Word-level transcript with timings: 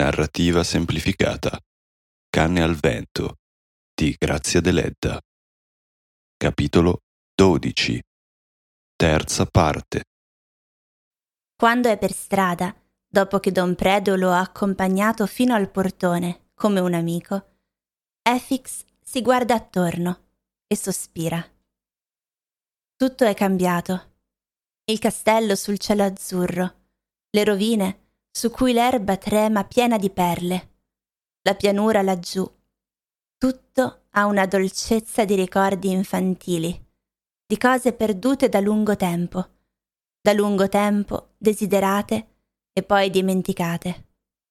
Narrativa 0.00 0.64
semplificata. 0.64 1.60
Canne 2.30 2.62
al 2.62 2.74
vento 2.74 3.36
di 3.94 4.16
Grazia 4.18 4.62
Deledda. 4.62 5.20
Capitolo 6.38 7.02
12. 7.34 8.00
Terza 8.96 9.44
parte. 9.44 10.04
Quando 11.54 11.90
è 11.90 11.98
per 11.98 12.12
strada, 12.12 12.74
dopo 13.06 13.40
che 13.40 13.52
Don 13.52 13.74
Predo 13.74 14.16
lo 14.16 14.30
ha 14.30 14.40
accompagnato 14.40 15.26
fino 15.26 15.54
al 15.54 15.70
portone 15.70 16.48
come 16.54 16.80
un 16.80 16.94
amico, 16.94 17.58
Efix 18.22 18.82
si 19.02 19.20
guarda 19.20 19.54
attorno 19.54 20.28
e 20.66 20.76
sospira. 20.78 21.46
Tutto 22.96 23.26
è 23.26 23.34
cambiato. 23.34 24.12
Il 24.84 24.98
castello 24.98 25.54
sul 25.56 25.76
cielo 25.76 26.04
azzurro, 26.04 26.74
le 27.28 27.44
rovine 27.44 28.08
su 28.30 28.50
cui 28.50 28.72
l'erba 28.72 29.16
trema 29.16 29.64
piena 29.64 29.98
di 29.98 30.10
perle, 30.10 30.68
la 31.42 31.54
pianura 31.54 32.02
laggiù. 32.02 32.48
Tutto 33.36 34.02
ha 34.10 34.26
una 34.26 34.46
dolcezza 34.46 35.24
di 35.24 35.34
ricordi 35.34 35.90
infantili, 35.90 36.88
di 37.46 37.56
cose 37.58 37.92
perdute 37.92 38.48
da 38.48 38.60
lungo 38.60 38.96
tempo, 38.96 39.48
da 40.20 40.32
lungo 40.32 40.68
tempo 40.68 41.34
desiderate 41.38 42.28
e 42.72 42.82
poi 42.82 43.10
dimenticate, 43.10 44.08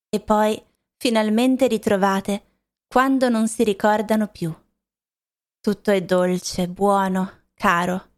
e 0.10 0.20
poi 0.20 0.62
finalmente 0.98 1.68
ritrovate 1.68 2.46
quando 2.88 3.30
non 3.30 3.48
si 3.48 3.64
ricordano 3.64 4.28
più. 4.28 4.54
Tutto 5.62 5.92
è 5.92 6.02
dolce, 6.02 6.68
buono, 6.68 7.44
caro, 7.54 8.10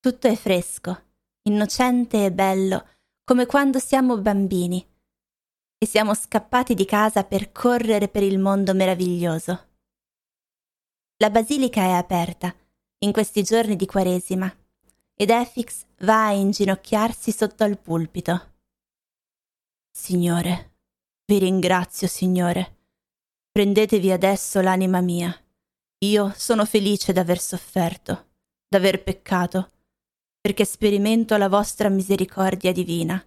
tutto 0.00 0.26
è 0.26 0.34
fresco, 0.34 1.00
innocente 1.42 2.24
e 2.24 2.32
bello, 2.32 2.86
come 3.24 3.46
quando 3.46 3.78
siamo 3.78 4.18
bambini 4.18 4.84
e 5.78 5.86
siamo 5.86 6.14
scappati 6.14 6.74
di 6.74 6.84
casa 6.84 7.24
per 7.24 7.52
correre 7.52 8.08
per 8.08 8.22
il 8.22 8.38
mondo 8.38 8.74
meraviglioso. 8.74 9.68
La 11.18 11.30
basilica 11.30 11.82
è 11.82 11.92
aperta 11.92 12.54
in 12.98 13.12
questi 13.12 13.42
giorni 13.42 13.76
di 13.76 13.86
Quaresima 13.86 14.52
ed 15.14 15.30
Efix 15.30 15.84
va 15.98 16.26
a 16.26 16.32
inginocchiarsi 16.32 17.30
sotto 17.30 17.62
al 17.62 17.78
pulpito. 17.78 18.54
Signore, 19.90 20.72
vi 21.26 21.38
ringrazio, 21.38 22.08
Signore. 22.08 22.78
Prendetevi 23.52 24.10
adesso 24.10 24.60
l'anima 24.60 25.00
mia. 25.00 25.32
Io 25.98 26.32
sono 26.34 26.64
felice 26.64 27.12
d'aver 27.12 27.38
sofferto, 27.38 28.30
d'aver 28.66 29.02
peccato 29.02 29.70
perché 30.42 30.64
sperimento 30.64 31.36
la 31.36 31.48
vostra 31.48 31.88
misericordia 31.88 32.72
divina, 32.72 33.24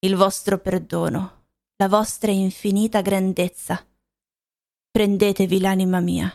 il 0.00 0.16
vostro 0.16 0.58
perdono, 0.58 1.44
la 1.76 1.88
vostra 1.88 2.30
infinita 2.30 3.02
grandezza. 3.02 3.86
Prendetevi 4.90 5.60
l'anima 5.60 6.00
mia. 6.00 6.32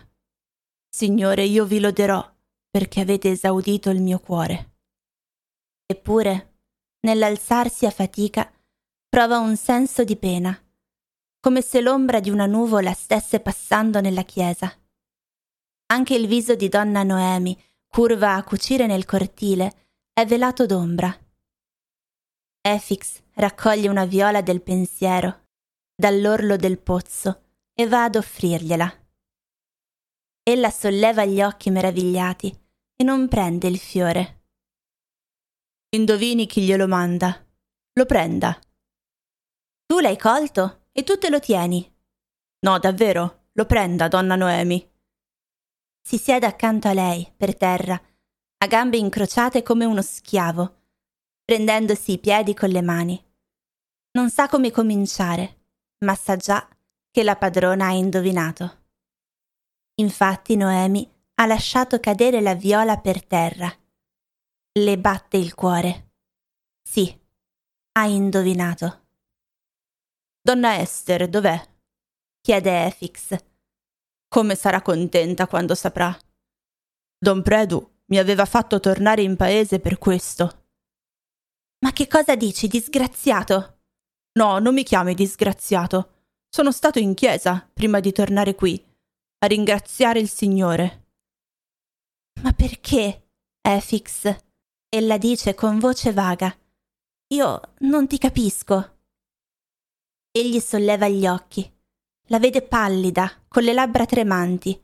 Signore, 0.88 1.46
io 1.46 1.66
vi 1.66 1.80
loderò 1.80 2.32
perché 2.70 3.02
avete 3.02 3.32
esaudito 3.32 3.90
il 3.90 4.02
mio 4.02 4.20
cuore. 4.20 4.76
Eppure, 5.88 6.58
nell'alzarsi 7.00 7.88
a 7.88 7.90
fatica, 7.90 8.54
prova 9.10 9.40
un 9.40 9.58
senso 9.58 10.04
di 10.04 10.16
pena, 10.16 10.56
come 11.40 11.64
se 11.64 11.82
l'ombra 11.82 12.20
di 12.20 12.30
una 12.30 12.46
nuvola 12.46 12.94
stesse 12.94 13.40
passando 13.40 14.00
nella 14.00 14.24
chiesa. 14.24 14.72
Anche 15.88 16.14
il 16.14 16.28
viso 16.28 16.54
di 16.54 16.70
donna 16.70 17.02
Noemi, 17.02 17.60
curva 17.88 18.36
a 18.36 18.44
cucire 18.44 18.86
nel 18.86 19.06
cortile, 19.06 19.83
è 20.14 20.28
velato 20.28 20.68
d'ombra. 20.68 21.12
Efix 22.62 23.24
raccoglie 23.34 23.88
una 23.90 24.06
viola 24.06 24.42
del 24.42 24.62
pensiero 24.62 25.48
dall'orlo 25.96 26.56
del 26.56 26.80
pozzo 26.80 27.46
e 27.74 27.88
va 27.88 28.04
ad 28.04 28.16
offrirgliela. 28.16 29.02
Ella 30.44 30.70
solleva 30.70 31.26
gli 31.26 31.42
occhi 31.42 31.72
meravigliati 31.72 32.50
e 32.96 33.04
non 33.04 33.28
prende 33.28 33.68
il 33.68 33.80
fiore. 33.80 34.42
Indovini 35.96 36.46
chi 36.46 36.62
glielo 36.62 36.88
manda. 36.88 37.44
Lo 37.94 38.06
prenda. 38.06 38.60
Tu 39.86 40.00
l'hai 40.00 40.18
colto 40.18 40.88
e 40.92 41.04
tu 41.04 41.18
te 41.18 41.30
lo 41.30 41.40
tieni. 41.40 41.92
No, 42.60 42.78
davvero, 42.78 43.48
lo 43.54 43.66
prenda, 43.66 44.08
donna 44.08 44.36
Noemi. 44.36 44.92
Si 46.02 46.18
siede 46.18 46.46
accanto 46.46 46.88
a 46.88 46.94
lei, 46.94 47.32
per 47.36 47.56
terra, 47.56 48.00
a 48.64 48.68
gambe 48.68 48.96
incrociate 48.96 49.62
come 49.62 49.84
uno 49.84 50.02
schiavo, 50.02 50.84
prendendosi 51.44 52.14
i 52.14 52.18
piedi 52.18 52.54
con 52.54 52.70
le 52.70 52.82
mani. 52.82 53.22
Non 54.12 54.30
sa 54.30 54.48
come 54.48 54.72
cominciare, 54.72 55.66
ma 56.06 56.16
sa 56.16 56.38
già 56.38 56.66
che 57.12 57.24
la 57.24 57.36
padrona 57.36 57.88
ha 57.88 57.92
indovinato. 57.92 58.86
Infatti 59.96 60.56
Noemi 60.56 61.06
ha 61.36 61.46
lasciato 61.46 62.00
cadere 62.00 62.40
la 62.40 62.56
viola 62.56 62.98
per 63.00 63.26
terra. 63.26 63.70
Le 64.80 64.98
batte 64.98 65.36
il 65.36 65.54
cuore. 65.56 66.12
Sì, 66.82 67.14
ha 67.98 68.08
indovinato. 68.08 69.08
Donna 70.42 70.80
Esther, 70.80 71.28
dov'è? 71.28 71.62
chiede 72.40 72.86
Efix. 72.86 73.36
Come 74.30 74.56
sarà 74.56 74.82
contenta 74.82 75.48
quando 75.48 75.76
saprà. 75.76 76.18
Don 77.18 77.42
Predu 77.42 77.93
mi 78.14 78.20
aveva 78.20 78.46
fatto 78.46 78.80
tornare 78.80 79.24
in 79.24 79.36
paese 79.36 79.80
per 79.80 79.98
questo. 79.98 80.66
Ma 81.80 81.92
che 81.94 82.08
cosa 82.08 82.36
dici, 82.36 82.68
disgraziato? 82.68 83.80
No, 84.34 84.60
non 84.60 84.76
mi 84.76 84.84
chiami 84.84 85.16
disgraziato. 85.16 86.28
Sono 86.48 86.72
stato 86.72 87.00
in 87.00 87.16
chiesa 87.16 87.68
prima 87.74 88.00
di 88.00 88.12
tornare 88.12 88.54
qui, 88.54 88.80
a 89.40 89.48
ringraziare 89.48 90.20
il 90.20 90.30
Signore. 90.30 91.08
Ma 92.44 92.52
perché, 92.54 93.30
Efix? 93.60 94.36
Ella 94.90 95.18
dice 95.18 95.56
con 95.56 95.80
voce 95.80 96.14
vaga. 96.14 96.56
Io 97.34 97.62
non 97.80 98.06
ti 98.06 98.20
capisco. 98.20 98.98
Egli 100.30 100.60
solleva 100.60 101.08
gli 101.08 101.26
occhi. 101.26 101.68
La 102.28 102.38
vede 102.38 102.62
pallida, 102.62 103.44
con 103.48 103.64
le 103.64 103.74
labbra 103.74 104.06
tremanti, 104.06 104.80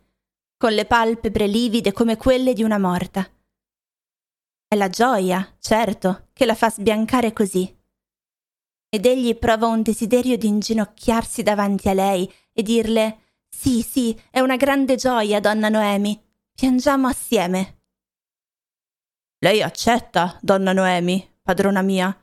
con 0.60 0.74
le 0.74 0.86
palpebre 0.86 1.48
livide 1.48 1.94
come 1.94 2.18
quelle 2.18 2.52
di 2.52 2.64
una 2.64 2.78
morta. 2.78 3.26
È 4.68 4.76
la 4.76 4.90
gioia, 4.90 5.56
certo, 5.58 6.28
che 6.34 6.46
la 6.46 6.54
fa 6.54 6.70
sbiancare 6.70 7.32
così. 7.32 7.74
Ed 8.90 9.06
egli 9.06 9.38
prova 9.38 9.68
un 9.68 9.82
desiderio 9.82 10.38
di 10.38 10.48
inginocchiarsi 10.48 11.44
davanti 11.44 11.88
a 11.88 11.94
lei 11.94 12.30
e 12.52 12.62
dirle 12.62 13.38
Sì, 13.48 13.82
sì, 13.82 14.22
è 14.30 14.42
una 14.42 14.58
grande 14.58 14.98
gioia, 14.98 15.40
donna 15.40 15.70
Noemi. 15.70 16.22
Piangiamo 16.54 17.08
assieme. 17.08 17.84
Lei 19.38 19.62
accetta, 19.62 20.38
donna 20.42 20.74
Noemi, 20.74 21.38
padrona 21.42 21.82
mia. 21.82 22.14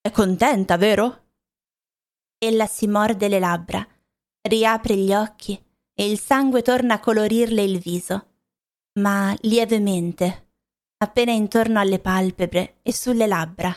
È 0.00 0.10
contenta, 0.10 0.78
vero? 0.78 1.32
Ella 2.38 2.64
si 2.64 2.86
morde 2.86 3.28
le 3.28 3.38
labbra, 3.38 3.86
riapre 4.40 4.96
gli 4.96 5.12
occhi 5.12 5.68
e 6.00 6.08
il 6.08 6.18
sangue 6.18 6.62
torna 6.62 6.94
a 6.94 6.98
colorirle 6.98 7.62
il 7.62 7.78
viso, 7.78 8.28
ma 9.00 9.36
lievemente, 9.42 10.52
appena 10.96 11.30
intorno 11.30 11.78
alle 11.78 11.98
palpebre 11.98 12.78
e 12.80 12.90
sulle 12.94 13.26
labbra. 13.26 13.76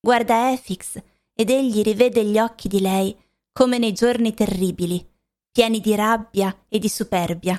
Guarda 0.00 0.50
Efix 0.50 1.00
ed 1.32 1.50
egli 1.50 1.82
rivede 1.82 2.24
gli 2.24 2.40
occhi 2.40 2.66
di 2.66 2.80
lei 2.80 3.16
come 3.52 3.78
nei 3.78 3.92
giorni 3.92 4.34
terribili, 4.34 5.08
pieni 5.52 5.78
di 5.78 5.94
rabbia 5.94 6.64
e 6.68 6.80
di 6.80 6.88
superbia. 6.88 7.56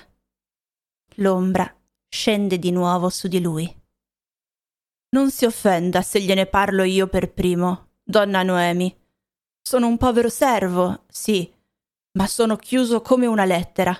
L'ombra 1.15 1.73
scende 2.09 2.59
di 2.59 2.71
nuovo 2.71 3.07
su 3.07 3.29
di 3.29 3.39
lui. 3.39 3.81
Non 5.11 5.31
si 5.31 5.45
offenda 5.45 6.01
se 6.01 6.19
gliene 6.19 6.47
parlo 6.47 6.83
io 6.83 7.07
per 7.07 7.31
primo, 7.31 7.91
donna 8.03 8.43
Noemi. 8.43 8.93
Sono 9.61 9.87
un 9.87 9.95
povero 9.95 10.27
servo, 10.27 11.05
sì, 11.07 11.49
ma 12.13 12.27
sono 12.27 12.55
chiuso 12.55 13.01
come 13.01 13.25
una 13.25 13.45
lettera. 13.45 13.97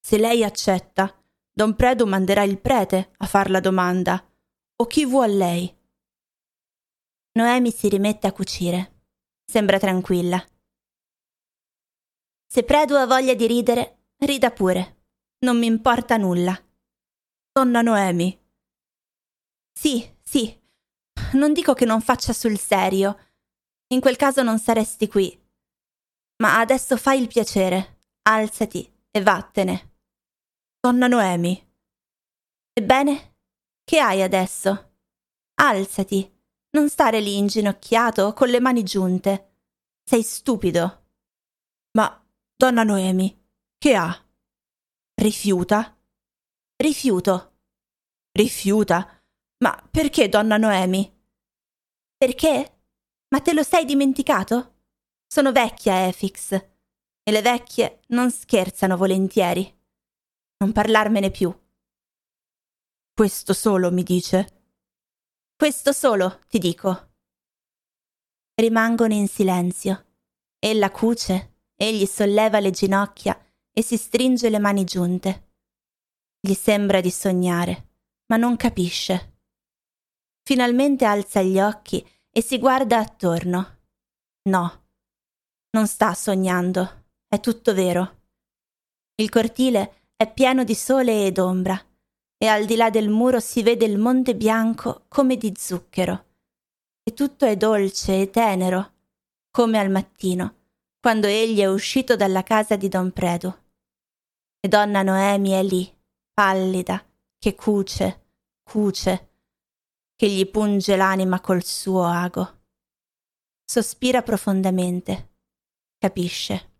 Se 0.00 0.18
lei 0.18 0.44
accetta, 0.44 1.14
don 1.52 1.74
Predu 1.76 2.06
manderà 2.06 2.42
il 2.42 2.60
prete 2.60 3.12
a 3.16 3.26
far 3.26 3.50
la 3.50 3.60
domanda. 3.60 4.22
O 4.76 4.86
chi 4.86 5.04
vuol 5.04 5.36
lei? 5.36 5.74
Noemi 7.32 7.70
si 7.70 7.88
rimette 7.88 8.26
a 8.26 8.32
cucire. 8.32 9.02
Sembra 9.44 9.78
tranquilla. 9.78 10.44
Se 12.46 12.62
Predu 12.62 12.94
ha 12.94 13.06
voglia 13.06 13.34
di 13.34 13.46
ridere, 13.46 14.10
rida 14.18 14.50
pure. 14.50 15.02
Non 15.40 15.58
mi 15.58 15.66
importa 15.66 16.16
nulla. 16.16 16.56
Donna 17.52 17.82
Noemi. 17.82 18.38
Sì, 19.72 20.08
sì. 20.20 20.60
Non 21.32 21.52
dico 21.52 21.74
che 21.74 21.84
non 21.84 22.00
faccia 22.00 22.32
sul 22.32 22.58
serio. 22.58 23.18
In 23.88 24.00
quel 24.00 24.16
caso 24.16 24.42
non 24.42 24.58
saresti 24.58 25.08
qui. 25.08 25.43
Ma 26.42 26.58
adesso 26.58 26.96
fai 26.96 27.20
il 27.20 27.28
piacere, 27.28 28.00
alzati 28.22 28.92
e 29.10 29.22
vattene. 29.22 29.92
Donna 30.80 31.06
Noemi. 31.06 31.72
Ebbene, 32.72 33.36
che 33.84 34.00
hai 34.00 34.22
adesso? 34.22 34.96
Alzati, 35.54 36.30
non 36.70 36.88
stare 36.88 37.20
lì 37.20 37.36
inginocchiato 37.36 38.32
con 38.32 38.48
le 38.48 38.60
mani 38.60 38.82
giunte. 38.82 39.58
Sei 40.02 40.22
stupido. 40.22 41.06
Ma, 41.92 42.26
donna 42.56 42.82
Noemi, 42.82 43.46
che 43.78 43.94
ha? 43.94 44.26
Rifiuta? 45.14 45.96
Rifiuto. 46.76 47.58
Rifiuta? 48.32 49.22
Ma 49.58 49.88
perché, 49.90 50.28
donna 50.28 50.56
Noemi? 50.56 51.10
Perché? 52.16 52.80
Ma 53.28 53.40
te 53.40 53.52
lo 53.52 53.62
sei 53.62 53.84
dimenticato? 53.84 54.73
Sono 55.34 55.50
vecchia, 55.50 56.06
Efix, 56.06 56.52
e 56.52 57.32
le 57.32 57.42
vecchie 57.42 58.02
non 58.10 58.30
scherzano 58.30 58.96
volentieri. 58.96 59.68
Non 60.58 60.70
parlarmene 60.70 61.32
più. 61.32 61.52
Questo 63.12 63.52
solo 63.52 63.90
mi 63.90 64.04
dice. 64.04 64.62
Questo 65.56 65.92
solo, 65.92 66.38
ti 66.46 66.60
dico. 66.60 67.14
Rimangono 68.54 69.12
in 69.12 69.26
silenzio. 69.26 70.18
Ella 70.56 70.92
cuce, 70.92 71.56
egli 71.74 72.06
solleva 72.06 72.60
le 72.60 72.70
ginocchia 72.70 73.36
e 73.72 73.82
si 73.82 73.96
stringe 73.96 74.48
le 74.48 74.60
mani 74.60 74.84
giunte. 74.84 75.54
Gli 76.38 76.54
sembra 76.54 77.00
di 77.00 77.10
sognare, 77.10 77.88
ma 78.26 78.36
non 78.36 78.54
capisce. 78.54 79.40
Finalmente 80.44 81.04
alza 81.04 81.42
gli 81.42 81.58
occhi 81.58 82.08
e 82.30 82.40
si 82.40 82.56
guarda 82.60 82.98
attorno. 82.98 83.80
No, 84.44 84.82
non 85.74 85.88
sta 85.88 86.14
sognando, 86.14 87.06
è 87.26 87.40
tutto 87.40 87.74
vero. 87.74 88.22
Il 89.16 89.28
cortile 89.28 90.12
è 90.16 90.32
pieno 90.32 90.62
di 90.62 90.74
sole 90.74 91.26
ed 91.26 91.38
ombra, 91.38 91.78
e 92.36 92.46
al 92.46 92.64
di 92.64 92.76
là 92.76 92.90
del 92.90 93.08
muro 93.08 93.40
si 93.40 93.60
vede 93.62 93.84
il 93.84 93.98
monte 93.98 94.36
bianco 94.36 95.04
come 95.08 95.36
di 95.36 95.52
zucchero. 95.56 96.26
E 97.02 97.12
tutto 97.12 97.44
è 97.44 97.56
dolce 97.56 98.20
e 98.20 98.30
tenero, 98.30 98.92
come 99.50 99.78
al 99.78 99.90
mattino, 99.90 100.54
quando 101.00 101.26
egli 101.26 101.58
è 101.58 101.66
uscito 101.66 102.14
dalla 102.14 102.44
casa 102.44 102.76
di 102.76 102.88
Don 102.88 103.10
Predu. 103.10 103.52
E 104.60 104.68
donna 104.68 105.02
Noemi 105.02 105.50
è 105.50 105.62
lì, 105.64 105.92
pallida, 106.32 107.04
che 107.36 107.56
cuce, 107.56 108.26
cuce, 108.62 109.30
che 110.14 110.30
gli 110.30 110.48
punge 110.48 110.94
l'anima 110.94 111.40
col 111.40 111.64
suo 111.64 112.04
ago. 112.04 112.62
Sospira 113.64 114.22
profondamente 114.22 115.32
capisce. 116.04 116.72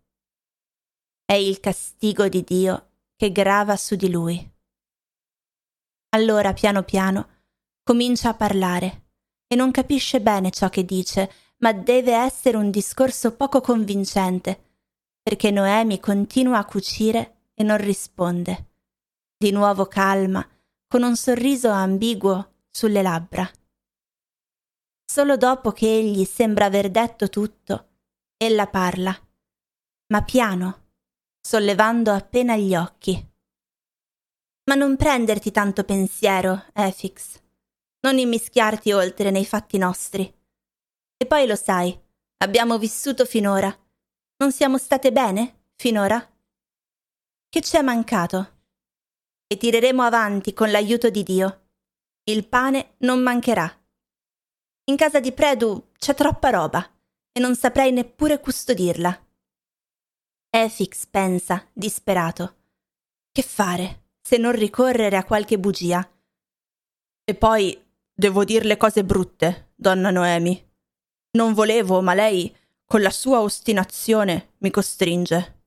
È 1.25 1.33
il 1.33 1.59
castigo 1.59 2.27
di 2.27 2.43
Dio 2.43 2.91
che 3.15 3.31
grava 3.31 3.75
su 3.75 3.95
di 3.95 4.11
lui. 4.11 4.37
Allora, 6.09 6.53
piano 6.53 6.83
piano, 6.83 7.29
comincia 7.81 8.29
a 8.29 8.33
parlare 8.35 9.07
e 9.47 9.55
non 9.55 9.71
capisce 9.71 10.21
bene 10.21 10.51
ciò 10.51 10.69
che 10.69 10.85
dice, 10.85 11.31
ma 11.57 11.73
deve 11.73 12.13
essere 12.13 12.55
un 12.55 12.69
discorso 12.69 13.33
poco 13.33 13.61
convincente, 13.61 14.75
perché 15.23 15.49
Noemi 15.49 15.99
continua 15.99 16.59
a 16.59 16.65
cucire 16.65 17.47
e 17.55 17.63
non 17.63 17.77
risponde. 17.77 18.73
Di 19.35 19.49
nuovo 19.49 19.87
calma, 19.87 20.47
con 20.87 21.01
un 21.01 21.15
sorriso 21.15 21.71
ambiguo 21.71 22.57
sulle 22.69 23.01
labbra. 23.01 23.49
Solo 25.03 25.35
dopo 25.35 25.71
che 25.71 25.87
egli 25.87 26.25
sembra 26.25 26.65
aver 26.65 26.91
detto 26.91 27.27
tutto, 27.27 27.89
Ella 28.45 28.67
parla, 28.67 29.11
ma 30.13 30.21
piano, 30.21 30.89
sollevando 31.41 32.11
appena 32.11 32.55
gli 32.55 32.75
occhi. 32.75 33.13
Ma 34.65 34.75
non 34.75 34.97
prenderti 34.97 35.49
tanto 35.49 35.83
pensiero, 35.83 36.65
Efix. 36.73 37.41
Non 38.01 38.19
immischiarti 38.19 38.91
oltre 38.91 39.31
nei 39.31 39.47
fatti 39.47 39.79
nostri. 39.79 40.31
E 41.17 41.25
poi 41.25 41.47
lo 41.47 41.55
sai, 41.55 41.99
abbiamo 42.43 42.77
vissuto 42.77 43.25
finora. 43.25 43.75
Non 44.37 44.51
siamo 44.51 44.77
state 44.77 45.11
bene 45.11 45.69
finora? 45.73 46.23
Che 47.49 47.61
ci 47.61 47.77
è 47.77 47.81
mancato? 47.81 48.59
E 49.47 49.57
tireremo 49.57 50.03
avanti 50.03 50.53
con 50.53 50.69
l'aiuto 50.69 51.09
di 51.09 51.23
Dio. 51.23 51.69
Il 52.25 52.47
pane 52.47 52.93
non 52.99 53.23
mancherà. 53.23 53.67
In 54.83 54.97
casa 54.97 55.19
di 55.19 55.31
Predu 55.31 55.93
c'è 55.97 56.13
troppa 56.13 56.51
roba 56.51 56.87
e 57.37 57.41
non 57.41 57.53
saprei 57.57 57.91
neppure 57.91 58.39
custodirla. 58.39 59.27
Efix 60.49 61.05
pensa, 61.07 61.67
disperato. 61.73 62.55
Che 63.29 63.41
fare, 63.41 64.03
se 64.21 64.37
non 64.37 64.53
ricorrere 64.53 65.17
a 65.17 65.25
qualche 65.25 65.59
bugia? 65.59 66.09
E 67.25 67.35
poi 67.35 67.77
devo 68.13 68.45
dir 68.45 68.63
le 68.63 68.77
cose 68.77 69.03
brutte, 69.03 69.73
donna 69.75 70.11
Noemi. 70.11 70.65
Non 71.31 71.53
volevo, 71.53 72.01
ma 72.01 72.13
lei, 72.13 72.55
con 72.85 73.01
la 73.01 73.09
sua 73.09 73.41
ostinazione, 73.41 74.53
mi 74.59 74.71
costringe. 74.71 75.63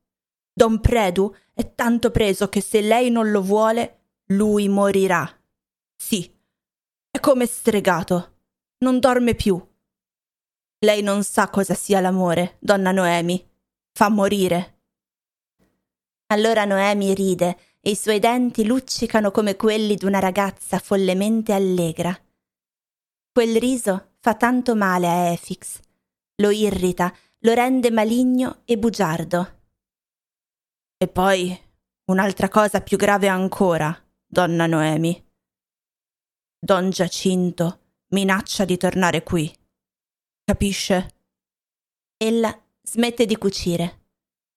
Don 0.51 0.81
Predu 0.81 1.35
è 1.53 1.75
tanto 1.75 2.11
preso 2.11 2.49
che 2.49 2.63
se 2.63 2.81
lei 2.81 3.11
non 3.11 3.31
lo 3.31 3.43
vuole, 3.43 4.05
lui 4.29 4.69
morirà. 4.69 5.31
Sì, 5.95 6.35
è 7.11 7.21
come 7.21 7.45
stregato. 7.45 8.37
Non 8.79 9.01
dorme 9.01 9.35
più, 9.35 9.63
lei 10.81 11.03
non 11.03 11.25
sa 11.25 11.49
cosa 11.49 11.75
sia 11.75 12.01
l'amore, 12.01 12.57
donna 12.61 12.93
Noemi. 12.93 13.45
Fa 13.93 14.09
morire. 14.09 14.83
Allora 16.27 16.65
Noemi 16.65 17.15
ride 17.15 17.59
e 17.81 17.91
i 17.91 17.97
suoi 17.97 18.19
denti 18.19 18.65
luccicano 18.65 19.31
come 19.31 19.57
quelli 19.57 19.97
d'una 19.97 20.19
ragazza 20.21 20.79
follemente 20.79 21.53
allegra. 21.53 22.17
Quel 23.33 23.57
riso 23.57 24.13
fa 24.21 24.35
tanto 24.35 24.77
male 24.77 25.09
a 25.09 25.33
Efix. 25.33 25.81
Lo 26.37 26.51
irrita, 26.51 27.13
lo 27.41 27.55
rende 27.55 27.91
maligno 27.91 28.63
e 28.65 28.79
bugiardo. 28.79 29.61
E 30.97 31.09
poi 31.09 31.59
un'altra 32.07 32.49
cosa 32.49 32.81
più 32.81 32.97
grave 32.97 33.27
ancora, 33.29 33.97
donna 34.27 34.67
Noemi. 34.67 35.27
Don 36.61 36.91
Giacinto 36.91 37.81
minaccia 38.09 38.65
di 38.65 38.77
tornare 38.77 39.23
qui. 39.23 39.53
Capisce? 40.49 41.15
Ella 42.17 42.59
smette 42.81 43.27
di 43.27 43.37
cucire. 43.37 44.07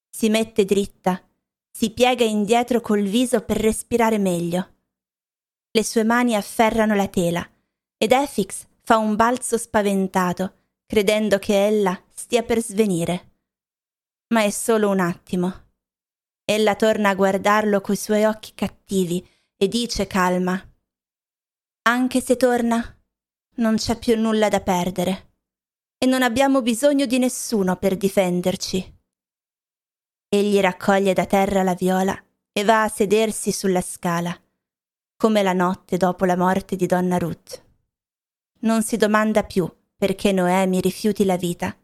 Si 0.09 0.29
mette 0.29 0.63
dritta, 0.63 1.21
si 1.69 1.91
piega 1.91 2.23
indietro 2.23 2.79
col 2.79 3.03
viso 3.03 3.41
per 3.41 3.57
respirare 3.57 4.17
meglio. 4.17 4.75
Le 5.69 5.83
sue 5.83 6.05
mani 6.05 6.33
afferrano 6.33 6.95
la 6.95 7.09
tela 7.09 7.45
ed 7.97 8.13
Efix 8.13 8.67
fa 8.79 8.95
un 8.95 9.17
balzo 9.17 9.57
spaventato, 9.57 10.59
credendo 10.85 11.39
che 11.39 11.67
ella 11.67 12.01
stia 12.15 12.43
per 12.43 12.61
svenire. 12.63 13.33
Ma 14.27 14.43
è 14.43 14.49
solo 14.49 14.89
un 14.89 15.01
attimo. 15.01 15.71
Ella 16.45 16.77
torna 16.77 17.09
a 17.09 17.15
guardarlo 17.15 17.81
coi 17.81 17.97
suoi 17.97 18.23
occhi 18.23 18.53
cattivi 18.55 19.27
e 19.57 19.67
dice 19.67 20.07
calma: 20.07 20.57
Anche 21.89 22.21
se 22.21 22.37
torna, 22.37 22.97
non 23.57 23.75
c'è 23.75 23.99
più 23.99 24.17
nulla 24.17 24.47
da 24.47 24.61
perdere 24.61 25.25
e 26.03 26.07
non 26.07 26.23
abbiamo 26.23 26.63
bisogno 26.63 27.05
di 27.05 27.19
nessuno 27.19 27.75
per 27.75 27.95
difenderci. 27.95 28.97
Egli 30.27 30.59
raccoglie 30.59 31.13
da 31.13 31.27
terra 31.27 31.61
la 31.61 31.75
viola 31.75 32.19
e 32.51 32.63
va 32.63 32.81
a 32.81 32.87
sedersi 32.87 33.51
sulla 33.51 33.81
scala, 33.81 34.35
come 35.15 35.43
la 35.43 35.53
notte 35.53 35.97
dopo 35.97 36.25
la 36.25 36.35
morte 36.35 36.75
di 36.75 36.87
donna 36.87 37.19
Ruth. 37.19 37.63
Non 38.61 38.81
si 38.81 38.97
domanda 38.97 39.43
più 39.43 39.71
perché 39.95 40.31
Noemi 40.31 40.81
rifiuti 40.81 41.23
la 41.23 41.37
vita. 41.37 41.77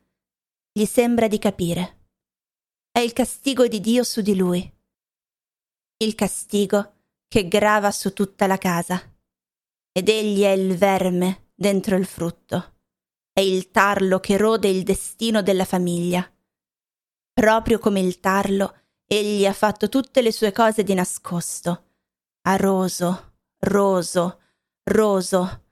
Gli 0.72 0.86
sembra 0.86 1.28
di 1.28 1.38
capire. 1.38 2.08
È 2.90 3.00
il 3.00 3.14
castigo 3.14 3.68
di 3.68 3.80
Dio 3.80 4.04
su 4.04 4.22
di 4.22 4.36
lui. 4.36 4.74
Il 5.98 6.16
castigo 6.16 6.94
che 7.28 7.48
grava 7.48 7.92
su 7.92 8.14
tutta 8.14 8.48
la 8.48 8.58
casa. 8.58 9.00
Ed 9.92 10.10
egli 10.10 10.42
è 10.42 10.50
il 10.50 10.76
verme 10.76 11.50
dentro 11.54 11.96
il 11.96 12.06
frutto 12.08 12.77
è 13.38 13.42
il 13.42 13.70
tarlo 13.70 14.20
che 14.20 14.36
rode 14.36 14.68
il 14.68 14.82
destino 14.82 15.44
della 15.44 15.64
famiglia. 15.64 16.28
Proprio 17.32 17.78
come 17.78 18.00
il 18.00 18.20
tarlo, 18.20 18.86
egli 19.06 19.46
ha 19.46 19.54
fatto 19.54 19.90
tutte 19.90 20.24
le 20.24 20.32
sue 20.32 20.52
cose 20.52 20.82
di 20.82 20.96
nascosto. 20.96 21.92
A 22.48 22.56
roso, 22.56 23.36
roso, 23.60 24.42
roso. 24.86 25.66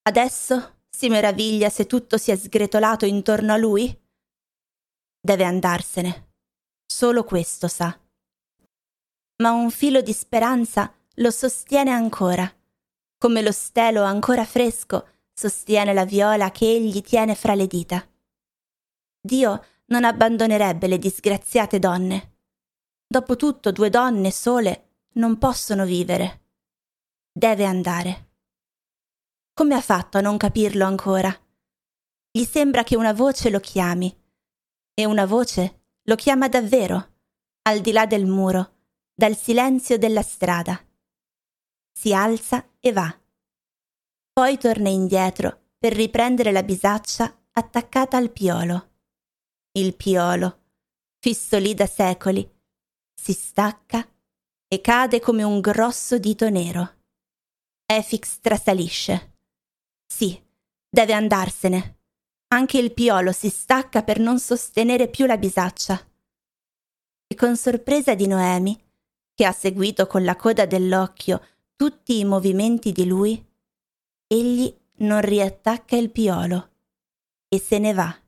Adesso 0.00 0.76
si 0.88 1.10
meraviglia 1.10 1.68
se 1.68 1.84
tutto 1.84 2.16
si 2.16 2.30
è 2.30 2.36
sgretolato 2.36 3.04
intorno 3.04 3.52
a 3.52 3.58
lui? 3.58 3.94
Deve 5.20 5.44
andarsene. 5.44 6.32
Solo 6.86 7.22
questo 7.24 7.68
sa. 7.68 8.00
Ma 9.42 9.50
un 9.50 9.70
filo 9.70 10.00
di 10.00 10.14
speranza 10.14 10.90
lo 11.16 11.30
sostiene 11.30 11.90
ancora, 11.90 12.50
come 13.18 13.42
lo 13.42 13.52
stelo 13.52 14.02
ancora 14.04 14.46
fresco 14.46 15.08
sostiene 15.34 15.92
la 15.92 16.04
viola 16.04 16.50
che 16.50 16.64
egli 16.64 17.02
tiene 17.02 17.34
fra 17.34 17.54
le 17.54 17.66
dita. 17.66 18.08
Dio 19.20 19.64
non 19.86 20.04
abbandonerebbe 20.04 20.86
le 20.86 20.98
disgraziate 20.98 21.78
donne. 21.78 22.36
Dopotutto 23.06 23.72
due 23.72 23.90
donne 23.90 24.30
sole 24.30 25.00
non 25.14 25.36
possono 25.38 25.84
vivere. 25.84 26.42
Deve 27.30 27.64
andare. 27.64 28.30
Come 29.52 29.74
ha 29.74 29.80
fatto 29.80 30.18
a 30.18 30.20
non 30.20 30.36
capirlo 30.36 30.84
ancora? 30.84 31.36
Gli 32.30 32.44
sembra 32.44 32.82
che 32.82 32.96
una 32.96 33.12
voce 33.12 33.50
lo 33.50 33.60
chiami, 33.60 34.12
e 34.94 35.04
una 35.04 35.26
voce 35.26 35.82
lo 36.02 36.14
chiama 36.14 36.48
davvero, 36.48 37.12
al 37.62 37.80
di 37.80 37.92
là 37.92 38.06
del 38.06 38.26
muro, 38.26 38.74
dal 39.14 39.36
silenzio 39.36 39.98
della 39.98 40.22
strada. 40.22 40.80
Si 41.92 42.12
alza 42.12 42.68
e 42.80 42.92
va. 42.92 43.16
Poi 44.34 44.58
torna 44.58 44.88
indietro 44.88 45.60
per 45.78 45.92
riprendere 45.92 46.50
la 46.50 46.64
bisaccia 46.64 47.40
attaccata 47.52 48.16
al 48.16 48.32
piolo. 48.32 48.90
Il 49.70 49.94
piolo, 49.94 50.62
fisso 51.20 51.56
lì 51.56 51.72
da 51.72 51.86
secoli, 51.86 52.44
si 53.14 53.32
stacca 53.32 54.04
e 54.66 54.80
cade 54.80 55.20
come 55.20 55.44
un 55.44 55.60
grosso 55.60 56.18
dito 56.18 56.50
nero. 56.50 56.96
Efix 57.86 58.40
trasalisce. 58.40 59.36
Sì, 60.04 60.36
deve 60.88 61.12
andarsene. 61.12 62.00
Anche 62.48 62.78
il 62.78 62.92
piolo 62.92 63.30
si 63.30 63.48
stacca 63.48 64.02
per 64.02 64.18
non 64.18 64.40
sostenere 64.40 65.06
più 65.06 65.26
la 65.26 65.38
bisaccia. 65.38 65.96
E 67.28 67.34
con 67.36 67.56
sorpresa 67.56 68.16
di 68.16 68.26
Noemi, 68.26 68.76
che 69.32 69.44
ha 69.44 69.52
seguito 69.52 70.08
con 70.08 70.24
la 70.24 70.34
coda 70.34 70.66
dell'occhio 70.66 71.40
tutti 71.76 72.18
i 72.18 72.24
movimenti 72.24 72.90
di 72.90 73.06
lui, 73.06 73.52
egli 74.34 74.76
non 74.96 75.20
riattacca 75.20 75.96
il 75.96 76.10
piolo 76.10 76.72
e 77.48 77.60
se 77.60 77.78
ne 77.78 77.92
va. 77.92 78.22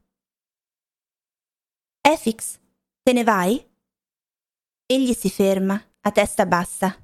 Efix, 2.01 2.59
te 3.03 3.13
ne 3.13 3.25
vai? 3.25 3.55
Egli 4.87 5.13
si 5.15 5.31
ferma, 5.31 5.75
a 6.01 6.13
testa 6.13 6.47
bassa. 6.47 6.95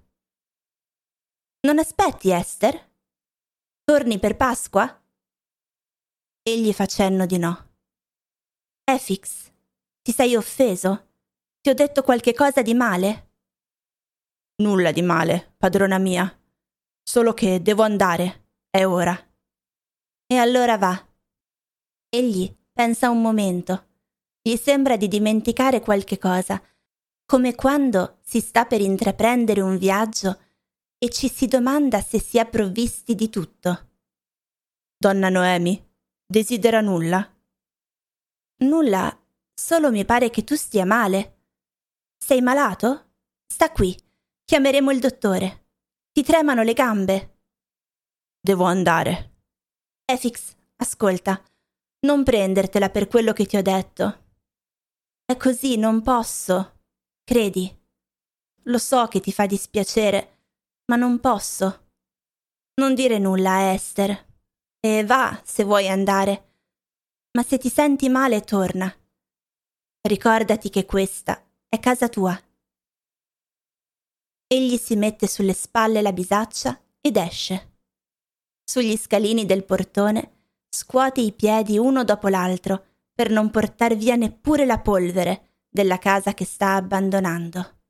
Non 1.63 1.79
aspetti, 1.79 2.31
Esther? 2.31 2.91
Torni 3.83 4.21
per 4.21 4.37
Pasqua? 4.37 4.87
Egli 6.43 6.73
fa 6.73 6.87
cenno 6.87 7.27
di 7.27 7.39
no. 7.39 7.71
Efix, 8.85 9.51
ti 10.01 10.13
sei 10.13 10.37
offeso? 10.37 11.11
Ti 11.61 11.71
ho 11.71 11.75
detto 11.75 12.03
qualche 12.03 12.35
cosa 12.35 12.63
di 12.63 12.75
male? 12.75 13.31
Nulla 14.63 14.93
di 14.93 15.03
male, 15.03 15.55
padrona 15.57 15.99
mia. 15.99 16.41
Solo 17.03 17.35
che 17.35 17.61
devo 17.63 17.83
andare. 17.83 18.42
È 18.75 18.87
ora. 18.87 19.14
E 20.26 20.35
allora 20.35 20.79
va. 20.79 21.09
Egli 22.09 22.50
pensa 22.73 23.11
un 23.11 23.21
momento. 23.21 23.88
Gli 24.41 24.57
sembra 24.57 24.97
di 24.97 25.09
dimenticare 25.09 25.83
qualche 25.83 26.17
cosa, 26.17 26.59
come 27.26 27.55
quando 27.55 28.21
si 28.23 28.41
sta 28.41 28.64
per 28.64 28.81
intraprendere 28.81 29.61
un 29.61 29.76
viaggio 29.76 30.41
e 30.97 31.11
ci 31.11 31.29
si 31.29 31.49
domanda 31.49 32.00
se 32.00 32.19
si 32.19 32.38
è 32.38 32.49
provvisti 32.49 33.14
di 33.14 33.29
tutto. 33.29 33.91
Donna 34.97 35.29
Noemi, 35.29 35.79
desidera 36.25 36.81
nulla? 36.81 37.31
Nulla, 38.61 39.23
solo 39.52 39.91
mi 39.91 40.07
pare 40.07 40.31
che 40.31 40.45
tu 40.45 40.55
stia 40.55 40.87
male. 40.87 41.41
Sei 42.17 42.41
malato? 42.41 43.17
Sta 43.47 43.71
qui, 43.71 43.95
chiameremo 44.47 44.91
il 44.91 44.99
dottore. 44.99 45.67
Ti 46.11 46.23
tremano 46.23 46.62
le 46.62 46.73
gambe. 46.73 47.26
Devo 48.45 48.65
andare. 48.65 49.37
Efix, 50.05 50.57
ascolta, 50.75 51.41
non 52.01 52.25
prendertela 52.25 52.91
per 52.91 53.07
quello 53.07 53.33
che 53.33 53.47
ti 53.47 53.57
ho 53.57 53.63
detto. 53.63 54.35
È 55.25 55.37
così, 55.37 55.77
non 55.77 56.03
posso. 56.03 56.81
Credi. 57.23 57.73
Lo 58.65 58.79
so 58.79 59.07
che 59.07 59.21
ti 59.21 59.31
fa 59.31 59.47
dispiacere, 59.47 60.39
ma 60.87 60.97
non 60.97 61.21
posso. 61.21 61.91
Non 62.81 62.97
dire 62.97 63.19
nulla 63.19 63.53
a 63.53 63.73
Esther. 63.75 64.27
E 64.81 65.05
va 65.05 65.41
se 65.45 65.63
vuoi 65.63 65.89
andare. 65.89 66.57
Ma 67.37 67.45
se 67.45 67.59
ti 67.59 67.69
senti 67.69 68.09
male, 68.09 68.41
torna. 68.41 68.93
Ricordati 70.01 70.69
che 70.69 70.85
questa 70.85 71.41
è 71.69 71.79
casa 71.79 72.09
tua. 72.09 72.37
Egli 74.49 74.77
si 74.79 74.97
mette 74.97 75.29
sulle 75.29 75.55
spalle 75.55 76.03
la 76.03 76.13
bisaccia 76.13 76.77
ed 77.01 77.17
esce. 77.17 77.72
Sugli 78.73 78.97
scalini 78.97 79.45
del 79.45 79.67
portone 79.67 80.47
scuote 80.71 81.21
i 81.21 81.33
piedi 81.33 81.76
uno 81.76 82.05
dopo 82.05 82.29
l'altro 82.29 82.83
per 83.14 83.29
non 83.31 83.50
portar 83.50 83.95
via 83.97 84.17
neppure 84.17 84.64
la 84.64 84.79
polvere 84.79 85.59
della 85.69 85.99
casa 85.99 86.33
che 86.33 86.47
sta 86.47 86.76
abbandonando. 86.76 87.82